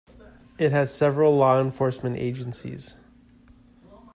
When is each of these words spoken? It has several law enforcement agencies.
It 0.57 0.71
has 0.71 0.91
several 0.91 1.35
law 1.37 1.61
enforcement 1.61 2.17
agencies. 2.17 2.95